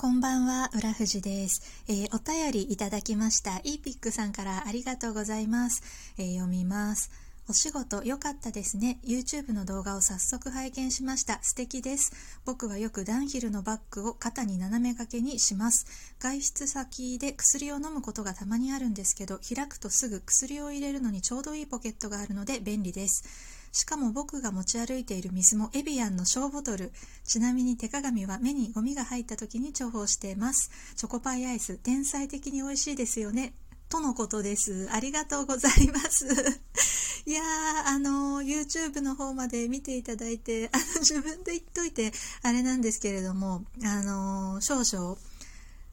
[0.00, 3.56] こんばんは、浦富です、えー、お便りいただきました。
[3.64, 5.82] イーピックさんからありがとうございます。
[6.18, 7.10] えー、読みます。
[7.48, 9.00] お仕事良かったですね。
[9.04, 11.40] YouTube の動画を早速拝見しました。
[11.42, 12.12] 素敵です。
[12.44, 15.84] 僕はよくダンヒルのバッグを肩に斜め掛けにします。
[16.20, 23.57] 外出先で薬を飲むことがたまにあるんですけど、開くとすぐ薬を入れるのにちょうどいいポケットがあるので便利です。
[23.72, 26.92] しかも僕が持ち歩いている水もエビアンの小ボトル。
[27.24, 30.70] ちなみに手鏡は目にゴミが入った時に重宝しています。
[30.96, 33.54] チョコパイアイス、天才的に美味しいですよね。
[33.88, 34.88] とのことです。
[34.92, 36.26] ありがとうございます。
[37.24, 45.16] いやー、あの YouTube の方まで見ていただいて、あの、自分で言っといて、あれなんですけれども、あの少々、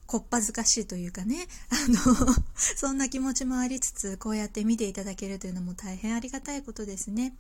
[0.08, 7.34] こっぱずかしいというかね、あの、そんな気持ちもありつつ、こうやって見ていただけるというのも大変ありがたいことですね。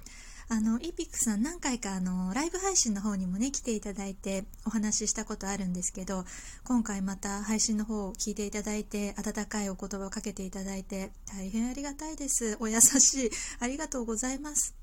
[0.47, 6.23] あの、イピックさん何回かあの、ライブ配信の方にもね、来ていただいてお話ししたことあるんですけど、
[6.63, 12.57] 今回また配信の方を聞いていただいて、温かいお言葉をかけていただいて、大変ありがたいです。
[12.59, 13.31] お優しい。
[13.59, 14.75] ありがとうございます。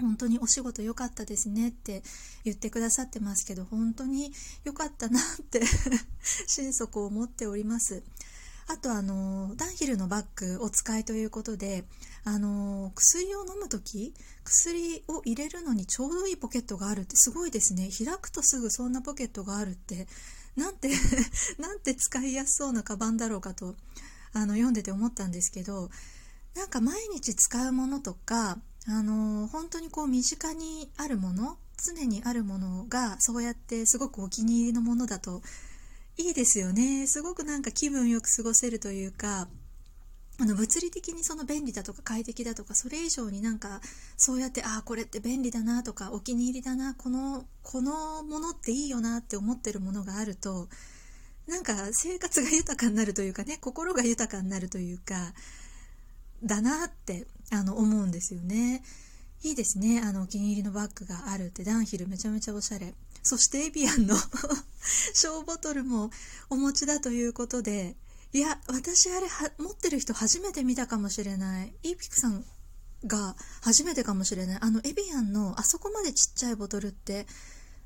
[0.00, 2.02] 本当にお仕事良かったですねって
[2.44, 4.32] 言ってくださってますけど本当に
[4.64, 5.62] 良かったなって
[6.46, 8.02] 心底思っております
[8.68, 11.84] あとあのダンヒルのバッグお使いということで
[12.24, 17.88] あの薬を飲む時薬を入れるのにちょうどいいポケットがあるってすごいですね。
[17.90, 20.06] 開くとすぐそんなポケットがあるって
[20.56, 20.90] なんて
[21.58, 23.76] なんて使いやすそうなカバンだろうかと
[24.32, 25.90] あの読んでて思ったんですけど
[26.54, 35.42] なんか毎日使うものとかあの本当にこう身近にあるもの常にあるものがそうやってすごくお気に入りのものだと
[36.22, 39.48] いいですよねすごくなんか気分よく過ごせるというか
[40.40, 43.80] あの物理的にその便利だとか快適だとかそれ以上になんか
[44.16, 50.68] そうやってああこれって便利だなとかお気に入りだなこのこのものっていいよなって思ってるものがあると
[51.46, 55.34] なんか生活が豊かになるというかね心が豊かになるというか
[56.42, 58.82] だなってあの思うんですよね。
[59.42, 60.00] いいですね。
[60.04, 62.94] あの、お気に入りのバッグがあるって、ダンヒルめちゃめちゃおしゃれ。
[63.22, 64.16] そしてエビアンの
[65.14, 66.10] 小ボトルも
[66.50, 67.96] お持ちだということで、
[68.32, 71.74] いや、私あれ持ってる人初めて見たかもしれない。
[71.82, 72.44] イーピクさん
[73.04, 74.58] が初めてかもしれない。
[74.60, 77.26] あの、エビアンのあそこまでちっちゃいボトルって、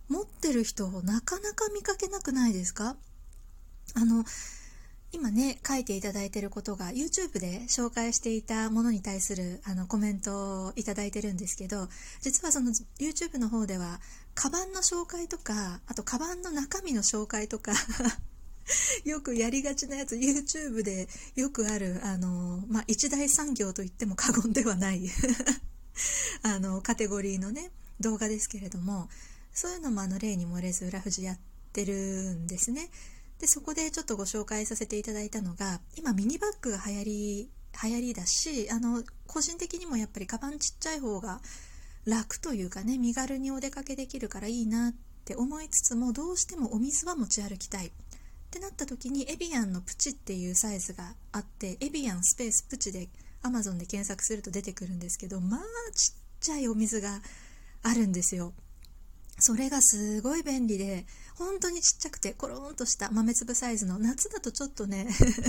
[0.08, 2.96] 持ってる人なかなか見かけなくないですか？
[3.94, 4.24] あの、
[5.12, 11.88] 今ね書いていただいていることが YouTube で紹介していたものに対するあのコメントをいただいてるんですけど
[12.20, 14.00] 実はその YouTube の方では
[14.34, 17.72] カバンの紹介とかあとカバンの中身の紹介とか
[19.04, 25.08] よくやりがちなやつ YouTube でよくあるあの、まあ、一大産業といっても過言ではない
[26.42, 29.08] あのカテゴリーのね動画ですけれども
[29.52, 31.38] そういうのもあの例に漏れず裏富士やっ
[31.72, 31.94] てる
[32.34, 32.90] んですね。
[33.40, 37.50] でそこでちょっとご紹介させていただいたのが今ミニバッグが流行り
[37.82, 41.40] 流行りだしあの個人的にもやっぱりカバンちっちゃい方が
[42.06, 47.92] 楽というかね身軽にお出かけできるからいいなって思いつつもどうしてもお水は持ち歩きたい。
[48.46, 53.08] ってなった時にエビアンのプチっていうサイズがあってエビアンスペースプチで
[53.42, 55.60] Amazon で検索すると出てくるんですけどまあ
[55.92, 57.20] ちっちゃいお水が
[57.82, 58.52] あるんですよ。
[59.38, 61.04] それがすごい便利で
[61.34, 65.06] 本当にちっちゃくてコロンとした豆粒サイズの夏だとちょっとね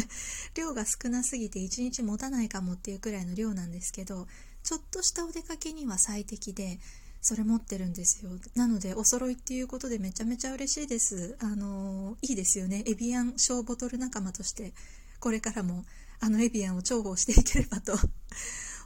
[0.56, 4.28] 量が少なすぎて1日持たないかもっていうくらいの量なんですけど
[4.64, 6.80] ちょっとしたお出かけには最適で
[7.22, 8.32] それ持ってるんですよ。
[8.56, 11.36] なのでお揃いっていうことでめちゃめちゃ嬉しいです。
[11.40, 12.84] あのいいですよね。
[12.86, 14.74] エビアン小ボトル仲間として
[15.20, 15.86] これからも
[16.20, 17.98] あのエビアンを重宝していければと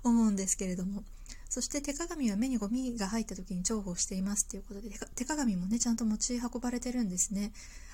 [0.03, 1.03] 思うんですけれども。
[1.51, 7.51] そして手鏡は目にゴミが入った時に重宝していますっていうことで手鏡もねちゃんと持ち運ばれてるんですね。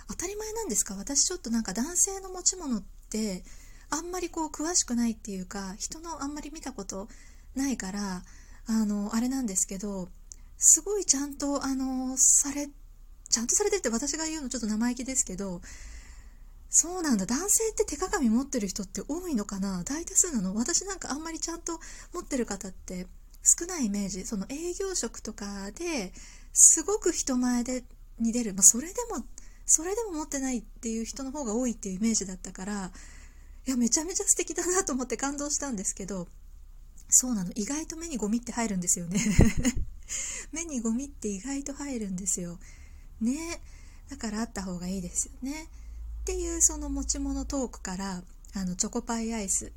[0.07, 0.93] 当たり前なんですか？
[0.93, 3.43] 私ちょっとなんか男性の持ち物って
[3.89, 7.07] あんまりこう詳しくないっていうか人のあんまり見たこと
[7.55, 8.21] ないから
[8.67, 10.07] あのあれなんですけど
[10.59, 12.67] すごいちゃんとあのされ
[13.29, 15.61] ちゃんとされてって私が言うのちょっと生意気ですけど
[16.69, 17.25] そうなんだ。
[17.25, 19.83] 男性って手鏡持ってる人って多いのかな？
[19.83, 20.53] 大多数なの？
[20.53, 21.79] 私なんかあんまりちゃんと
[22.13, 23.07] 持ってる方って
[23.47, 26.11] 少ないイメージその営業職とかで
[26.53, 27.83] すごく人前で
[28.19, 29.23] に出る、まあ、それでも
[29.65, 32.91] それでも持ってないっていう人の方が多いっていうイメージだったから
[33.67, 36.27] いやめちゃめちゃ素敵だなと思って感動したんですけど
[37.09, 39.19] そうなの意外と目にゴミって入るんですよね。
[40.51, 42.59] 目にゴミって意外と入るんですよ。
[43.21, 43.61] ね。
[44.09, 45.69] だからあった方がいいですよね。
[46.21, 48.23] っていうその持ち物トークから
[48.53, 49.71] あのチョコパイアイス。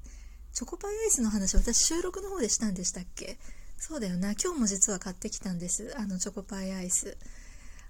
[0.52, 3.38] チョコパイアイスの話私収録の方でしたんでしたっけ？
[3.80, 4.32] そうだよな。
[4.32, 5.94] 今日も実は買ってきたんです。
[5.96, 7.16] あのチョコパイアイス。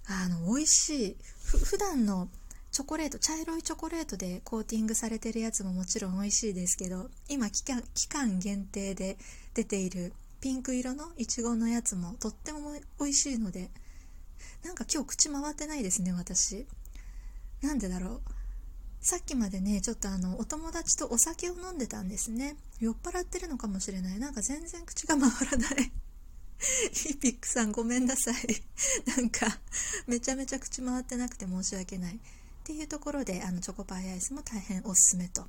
[0.07, 1.17] あの美味しい。
[1.43, 2.29] 普段の
[2.71, 9.17] チョコレート茶色いチョコレートでコーティングされてるやつももちろん美味しいですけど今期間期間限定で
[9.53, 12.59] 出ているピンク色のいちごのやつもとっても
[12.97, 13.69] 美味しいので
[14.63, 16.65] なんか今日口回ってないですね私。
[17.61, 18.40] なんでだろう。
[19.01, 22.55] さっきまでねちょっとあのお友達とお酒を飲んでたんですね。
[22.79, 24.19] 酔っ払ってるのかもしれない。
[24.19, 25.91] なんか全然口が回らない。
[26.93, 28.35] ヒピックさんごめんなさい。
[29.17, 29.47] なんか
[30.05, 32.15] めちゃめちゃ口回ってなくて申し訳ない。
[32.15, 32.19] っ
[32.63, 35.45] ていうところであのチョコパイアイスも大変おすすめと。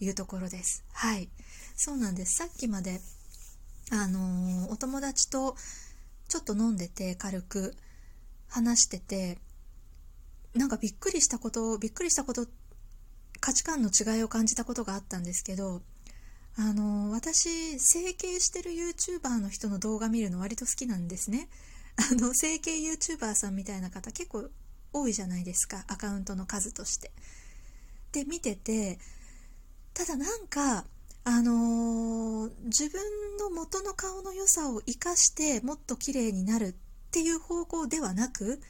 [0.00, 0.82] いうところです。
[0.92, 1.28] はい。
[1.76, 2.36] そうなんです。
[2.38, 3.00] さっきまで
[3.90, 5.54] あのー、お友達と
[6.28, 7.76] ちょっと飲んでて軽く
[8.48, 9.38] 話してて
[10.54, 12.59] なんかびっくりしたことびっくりしたことって
[13.40, 15.82] 価値観の違いを感じたことがあったんですけど
[16.56, 21.48] あの私整形してる YouTuber の人の動画見るの割と好きなんですね。
[21.96, 24.48] あの整形 YouTuber さんみたいな方結構
[24.92, 25.84] 多いじゃないですか。
[25.88, 27.12] アカウントの数として。
[28.12, 28.98] で見てて
[29.94, 30.84] ただなんか
[31.22, 33.00] あのー、自分
[33.38, 36.74] の元の顔の良さを生かしてもっと綺麗になるっ
[37.12, 38.60] ていう方向ではなく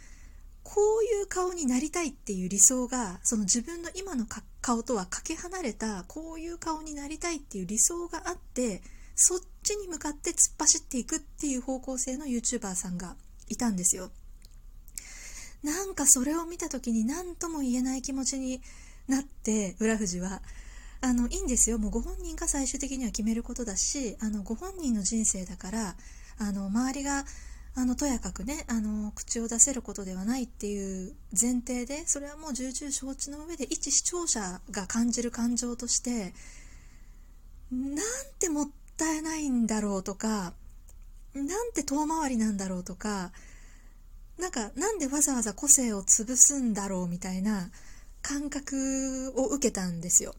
[0.62, 4.26] こういう顔になりたいっていう理想がその自分の今の
[4.60, 8.82] 顔とはかけ離れたこういう顔になりたいっていう理想があって
[9.14, 13.16] そっちに向かって突っ走っていくっていう方向性の YouTuber さんが
[13.48, 14.10] いたんですよ。
[15.62, 18.62] なんかそれを見た時に何とも言えない気持ちに
[19.08, 20.42] なって浦富は。
[21.02, 21.78] あのいいんですよ。
[21.78, 25.96] もうご本人が最終的には決めることだしあのご本人の人生だから
[26.38, 27.24] あの周りが
[27.76, 36.34] あのとやかくねあの口を出せることではないっていう前提でそれはもう重々承知の上で一視聴者が感じる感情として
[37.70, 38.05] なん
[38.38, 40.52] てもったいないんだろうとか
[41.32, 43.31] なんて遠回りなんだろうとか
[44.38, 47.70] なんかなんでわざわざ個性を潰すんだろうみたいな
[48.23, 50.34] 感覚を受けたんですよ。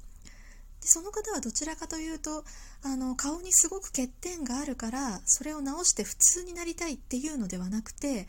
[0.82, 2.44] でその方はどちらかというと
[2.84, 8.28] あの顔にすごく欠点があるからそれを直して普通になりたいっていうのではなくて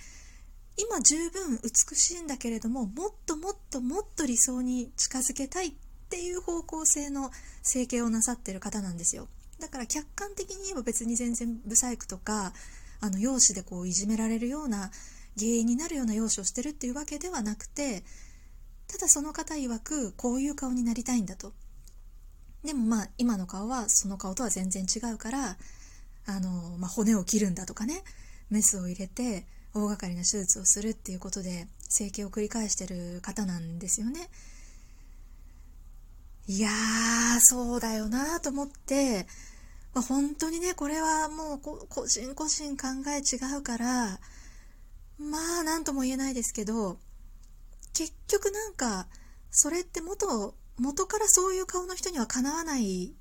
[0.76, 5.72] 今十分美しいんだけれどももっともっともっと理想に近づけたいっ
[6.08, 7.30] ていう方向性の
[7.62, 9.28] 整形をなさってる方なんですよ。
[9.60, 12.52] だから客観的に言えば別に全然ブサイクとか
[13.00, 14.90] あの容姿でこういじめられるような
[15.38, 18.02] 原因になるような容姿をしてるっていうわけではなくて
[18.88, 21.52] ただその方曰くこういう顔になりたいんだと。
[22.64, 25.56] でもまあ今の顔はその顔とは全然違うから
[26.26, 28.02] あの、まあ、骨を切るんだとかね
[28.50, 29.44] メスを入れて
[29.74, 34.28] 大掛かりな手術をするっていうことで整形を繰り返してる方なんですよね。
[36.48, 39.26] いやーそうだよなと思って、
[39.94, 44.18] まあ、本当にねこれはもう個人個人考え違うから
[45.18, 46.98] まあ何とも言えないですけど
[47.94, 49.06] 結局なんか
[49.50, 53.14] それって元元からそういう顔の人にはかなわない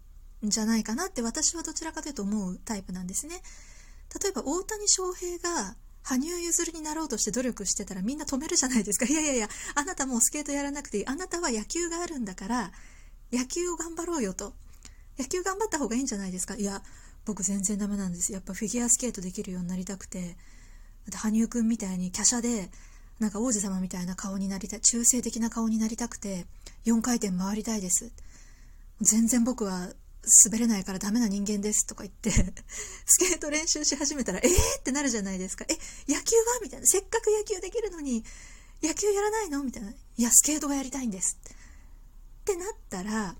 [0.46, 3.42] んじゃないかなって私はどちらかというと思うタイプなんですね。
[4.22, 9.06] 例えば大谷翔平が羽生結弦になろうとして努力してたらみんな止めるじゃないですか。
[9.12, 11.08] いやいやいや、あなたもうスケートやらなくていい。
[11.08, 12.72] あなたは野球があるんだから、
[13.32, 14.56] 野球を頑張ろうよと。
[15.20, 16.56] 野球頑張った方がいいんじゃないですか。
[16.56, 16.82] いや、
[17.26, 18.34] 僕全然ダメなんです。
[18.34, 20.36] やっぱフィギュアスケートできるようになりたくて。
[21.14, 22.70] 羽生くんみたいに華奢で
[23.20, 26.46] なんか王子様みたいな顔になりたい中性的な顔になりたくて
[26.86, 28.12] 4回転回りたいです。
[29.02, 29.90] 全然僕は
[30.46, 32.30] 滑れないからダメな人間ですとか言って
[33.06, 35.66] スケート練習し始めたらえーってなるじゃないですか。
[35.68, 35.74] え
[36.08, 36.60] 野球は？
[36.62, 36.88] みたいな。
[36.88, 38.24] せっかく野球できるのに
[38.84, 39.64] 野球やらないの？
[39.64, 39.92] みたいな。
[39.92, 41.38] いやスケートがやりたいんです。
[42.42, 43.36] ってなったら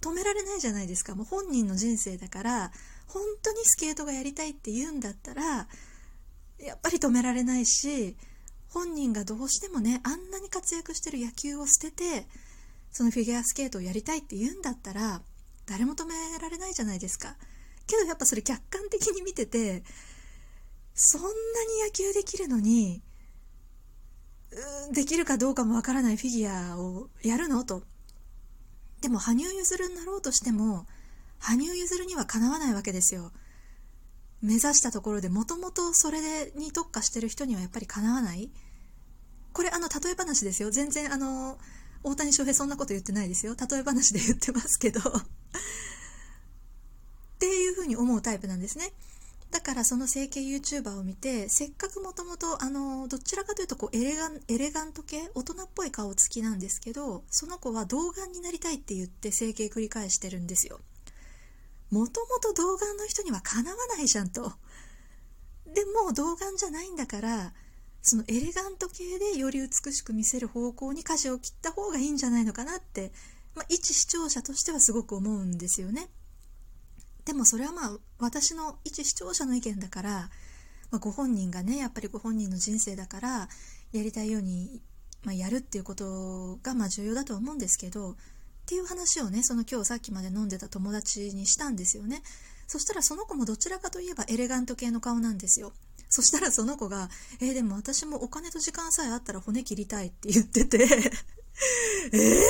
[0.00, 1.14] 止められないじゃないですか。
[1.14, 2.72] もう本人の人生だから
[3.06, 5.68] 本当にスケートがやりたいって言うんだったら
[6.58, 8.16] やっぱり止められないし
[8.68, 12.26] 本人がどうしてもねあんなに活躍してる野球を捨てて
[12.92, 15.22] そのフィギュアスケートをやりたいって言うんだったら
[15.66, 17.36] 誰も止められないじゃないですか。
[17.86, 19.82] けどやっぱそれ客観的に見てて
[20.94, 21.30] そんなに
[21.84, 23.02] 野球できるのに
[24.92, 27.82] できるかどうかもわからないフィギュアをやるのと。
[29.00, 30.86] でも羽生結弦になろうとしても
[31.38, 33.32] 羽生結弦にはかなわないわけですよ。
[34.42, 38.50] 目指したところでもともとそれに特化してる人にはやっぱりかなわない。
[39.52, 40.70] これあの例え話ですよ。
[40.70, 41.58] 全然あの
[42.02, 43.54] 大谷翔平そんなこと言ってないですよ。
[43.54, 45.00] 例え話で言ってますけど。
[45.10, 45.24] っ
[47.38, 48.92] ていうふうに思うタイプなんですね。
[49.50, 60.80] だからその整形 YouTuber を見てせっかくもともとあのどちらかというとこうエレガンエレガント系大人っぽい顔つきなんですけどその子は童顔になりたいって言って整形繰り返してるんですよ。
[61.90, 64.54] もともと童顔の人にはかなわないじゃんと。
[65.66, 67.52] でも童顔じゃないんだから
[68.02, 73.12] そのエレガント系でより美しく見せる方向に舵を切った方がいいんじゃないのかなって、
[73.54, 76.08] まあ、一視聴者としてはすごく思うんですよね。
[77.24, 80.10] でもそれはまあ私の一視聴者の意見だから、
[80.90, 83.48] まあ、ご本人がねやっぱりご本人の人生だから
[83.92, 84.82] やりたいように、
[85.22, 88.14] まあ、やるっていうことがまあ重要だと思うんですけどっ
[88.66, 92.22] ていう話をねその今日さっきまで飲んでた友達にしたんですよね
[92.66, 95.72] そしたらその子もどちらかといえばエレガント系の顔なんですよ
[96.14, 97.08] そしたらその子が
[97.40, 100.84] 「えー、でも私もお金と時間さえあったら骨切りたい」って言ってて
[102.12, 102.44] ええ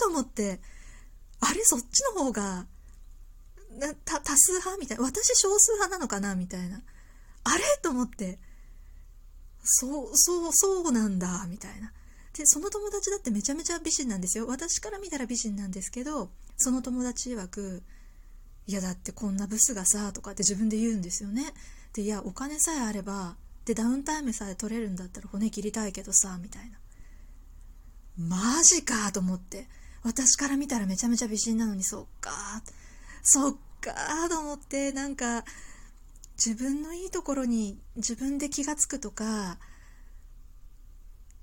[0.00, 0.60] と思って
[1.38, 2.66] あれそっちの方が
[4.04, 4.76] 多数派？
[4.78, 6.34] みたいな私少数派なのかな？
[6.34, 6.82] みたいな
[7.44, 7.62] あれ？
[7.80, 8.40] と思って
[9.62, 11.92] そうそうそうなんだみたいな。
[12.32, 14.46] でその友達だってめちゃめちゃ美人なんですよ。
[14.46, 17.82] 私から見たら美人なんですけどその友達曰く
[18.66, 21.54] 「いやだってこんなブスがさ」とかって自分で言うんですよね。
[21.96, 26.78] でいやお金さえあればでダウンタイムさえ取れるんだったら骨切りたいけどさみたいな。
[28.18, 29.66] マジかと思って。
[30.02, 32.30] 私から見たらめちゃめちゃ美人なのにそっか。
[33.22, 33.94] そっか
[34.30, 34.92] と思って。
[34.92, 35.44] なんか
[36.36, 39.58] 自分のいいところに自分で気が付くとか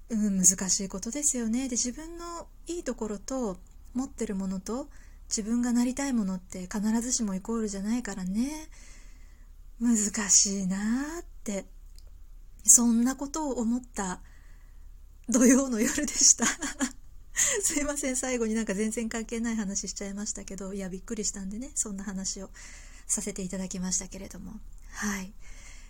[0.09, 1.67] うん、難しいことですよね。
[1.67, 3.57] で自分のいいところと
[3.93, 4.87] 持ってるものと
[5.27, 8.69] 自分がなりたいものって必ずしもイコールじゃないからね。
[9.83, 9.97] 難
[10.29, 10.77] しいな
[11.21, 11.65] って
[12.63, 14.21] そんなことを思った
[15.27, 16.45] 土曜の夜でした
[17.61, 22.49] すいません最後になんか全然関係ない話しちゃいましたけどいやびっくりしたんでねそんな話を
[23.07, 24.53] させていただきましたけれども
[24.91, 25.33] はい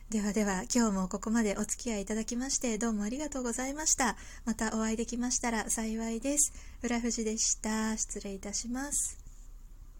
[0.10, 4.16] ではでは今日もここまでお付き合いいただきましてどうもありがとうございました。
[4.46, 6.54] またお会いできましたら幸いです。
[6.84, 7.98] 浦富士でした。
[7.98, 9.23] 失礼いたします。